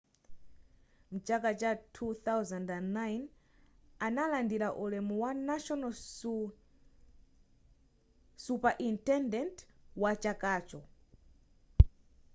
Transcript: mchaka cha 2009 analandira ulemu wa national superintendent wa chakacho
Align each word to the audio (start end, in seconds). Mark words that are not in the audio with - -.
mchaka 1.11 1.49
cha 1.55 1.73
2009 1.75 3.27
analandira 3.99 4.73
ulemu 4.73 5.21
wa 5.21 5.33
national 5.33 5.93
superintendent 8.37 9.57
wa 10.01 10.11
chakacho 10.23 10.81